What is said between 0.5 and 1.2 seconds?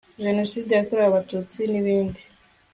yakorewe